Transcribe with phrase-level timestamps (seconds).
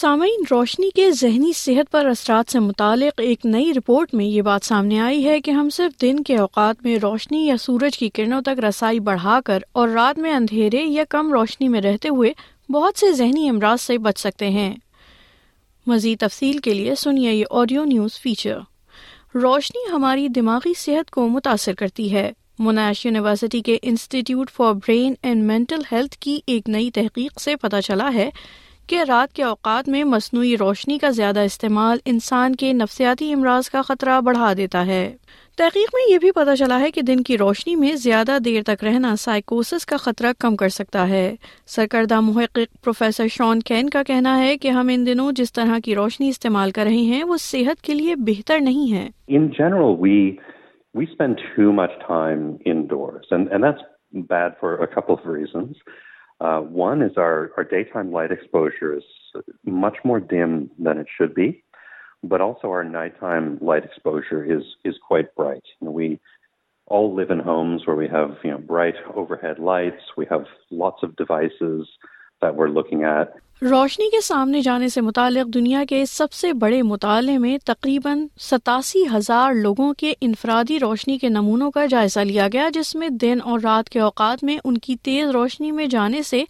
[0.00, 4.64] سامعین روشنی کے ذہنی صحت پر اثرات سے متعلق ایک نئی رپورٹ میں یہ بات
[4.66, 8.40] سامنے آئی ہے کہ ہم صرف دن کے اوقات میں روشنی یا سورج کی کرنوں
[8.44, 12.32] تک رسائی بڑھا کر اور رات میں اندھیرے یا کم روشنی میں رہتے ہوئے
[12.72, 14.72] بہت سے ذہنی امراض سے بچ سکتے ہیں
[15.90, 18.58] مزید تفصیل کے لیے سنیے یہ آڈیو نیوز فیچر
[19.42, 22.28] روشنی ہماری دماغی صحت کو متاثر کرتی ہے
[22.68, 27.80] مناش یونیورسٹی کے institute for brain and mental health کی ایک نئی تحقیق سے پتہ
[27.86, 28.28] چلا ہے
[28.90, 33.82] کہ رات کے اوقات میں مصنوعی روشنی کا زیادہ استعمال انسان کے نفسیاتی امراض کا
[33.88, 35.02] خطرہ بڑھا دیتا ہے
[35.58, 38.82] تحقیق میں یہ بھی پتہ چلا ہے کہ دن کی روشنی میں زیادہ دیر تک
[38.84, 41.24] رہنا سائیکوسس کا خطرہ کم کر سکتا ہے
[41.76, 45.94] سرکردہ محقق پروفیسر شان کین کا کہنا ہے کہ ہم ان دنوں جس طرح کی
[46.02, 49.06] روشنی استعمال کر رہے ہیں وہ صحت کے لیے بہتر نہیں ہے
[50.98, 52.40] we, spend too much time
[52.74, 53.82] indoors and, and that's
[54.34, 55.76] bad for a couple of reasons.
[56.40, 59.02] Uh, one is our daytime light exposure is
[59.64, 61.62] much more dim than it should be,
[62.24, 65.64] but also our nighttime light exposure is quite bright.
[65.80, 66.18] And we
[66.86, 70.02] all live in homes where we have bright overhead lights.
[70.16, 72.00] We have lots of devices,
[73.62, 79.02] روشنی کے سامنے جانے سے متعلق دنیا کے سب سے بڑے مطالعے میں تقریباً ستاسی
[79.14, 83.58] ہزار لوگوں کے انفرادی روشنی کے نمونوں کا جائزہ لیا گیا جس میں دن اور
[83.64, 86.42] رات کے اوقات میں ان کی تیز روشنی میں جانے سے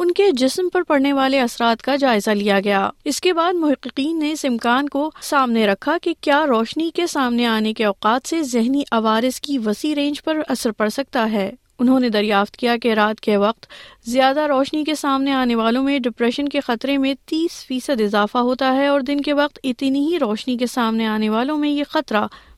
[0.00, 4.18] ان کے جسم پر پڑنے والے اثرات کا جائزہ لیا گیا اس کے بعد محققین
[4.18, 8.42] نے اس امکان کو سامنے رکھا کہ کیا روشنی کے سامنے آنے کے اوقات سے
[8.52, 11.50] ذہنی عوارض کی وسیع رینج پر اثر پڑ سکتا ہے
[11.80, 13.66] انہوں نے دریافت کیا کہ رات کے وقت
[14.10, 18.74] زیادہ روشنی کے سامنے آنے والوں میں ڈپریشن کے خطرے میں تیس فیصد اضافہ ہوتا
[18.76, 22.24] ہے اور دن کے وقت اتنی ہی روشنی کے سامنے آنے والوں میں یہ خطرہ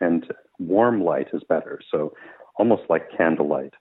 [0.00, 0.26] and
[0.58, 1.78] warm light is is, is better.
[1.90, 2.12] So
[2.56, 3.74] almost like candlelight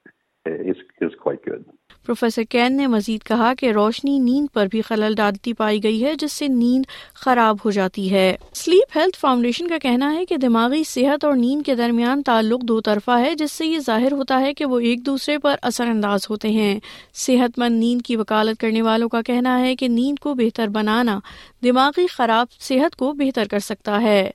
[1.21, 1.63] quite good.
[2.05, 6.13] Professor Ken نے مزید کہا کہ روشنی نیند پر بھی خلل ڈالتی پائی گئی ہے
[6.19, 6.85] جس سے نیند
[7.21, 11.65] خراب ہو جاتی ہے سلیپ ہیلتھ فاؤنڈیشن کا کہنا ہے کہ دماغی صحت اور نیند
[11.65, 15.05] کے درمیان تعلق دو طرفہ ہے جس سے یہ ظاہر ہوتا ہے کہ وہ ایک
[15.05, 16.79] دوسرے پر اثر انداز ہوتے ہیں
[17.25, 21.19] صحت مند نیند کی وکالت کرنے والوں کا کہنا ہے کہ نیند کو بہتر بنانا
[21.63, 24.29] دماغی خراب صحت کو بہتر کر سکتا ہے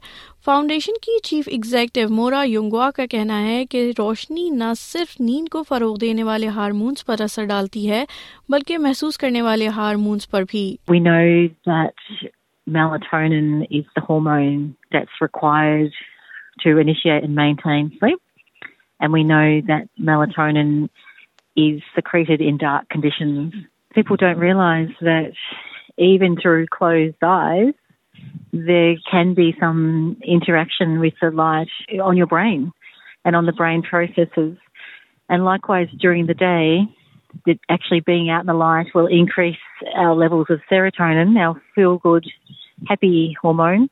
[0.44, 5.62] فاؤنڈیشن کی چیف ایگزیکٹو مورا یونگوا کا کہنا ہے کہ روشنی نہ صرف نیند کو
[5.68, 8.04] فروغ دینے والے ہارمونس پر اثر ڈالتی ہے
[8.52, 9.68] بلکہ محسوس کرنے والے
[10.30, 10.76] پر بھی
[26.82, 27.70] eyes,
[28.52, 31.68] there can be some interaction with the light
[32.02, 32.72] on your brain
[33.24, 34.56] and on the brain processes.
[35.28, 36.84] And likewise, during the day,
[37.46, 39.56] that actually being out in the light will increase
[39.94, 42.24] our levels of serotonin, our feel good,
[42.88, 43.88] happy hormone.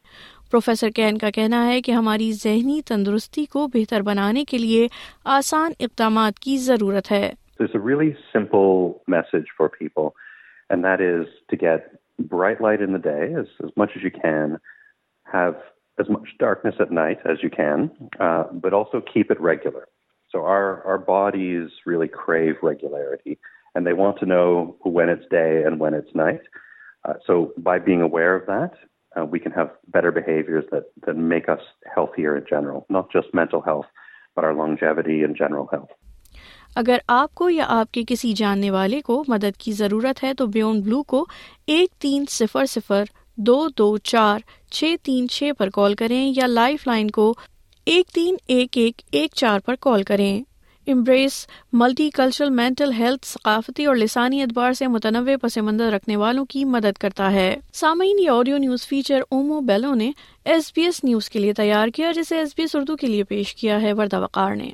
[0.50, 4.86] Professor Ken کا کہنا ہے کہ ہماری ذہنی تندرستی کو بہتر بنانے کے لیے
[5.34, 7.30] آسان اقدامات کی ضرورت ہے
[12.18, 14.58] bright light in the day as much as you can,
[15.30, 15.56] have
[15.98, 19.88] as much darkness at night as you can, uh, but also keep it regular.
[20.30, 23.38] So our bodies really crave regularity,
[23.74, 26.42] and they want to know when it's day and when it's night.
[27.06, 28.72] Uh, so by being aware of that,
[29.18, 31.60] uh, we can have better behaviors that make us
[31.92, 33.86] healthier in general, not just mental health,
[34.34, 35.90] but our longevity and general health.
[36.78, 40.46] اگر آپ کو یا آپ کے کسی جاننے والے کو مدد کی ضرورت ہے تو
[40.56, 41.24] بیون بلو کو
[41.76, 43.04] ایک تین صفر صفر
[43.46, 44.40] دو دو چار
[44.74, 47.32] چھ تین چھ پر کال کریں یا لائف لائن کو
[47.94, 50.36] ایک تین ایک ایک ایک چار پر کال کریں
[50.92, 51.44] Embrace
[51.80, 56.64] multi cultural mental health ثقافتی اور لسانی اعتبار سے متنوع پس منظر رکھنے والوں کی
[56.76, 60.10] مدد کرتا ہے سامعین یہ audio news feature Omo Bello نے
[60.44, 63.24] ایس بی ایس نیوز کے لیے تیار کیا جسے ایس بی ایس اردو کے لیے
[63.34, 64.70] پیش کیا ہے وردہ وقار نے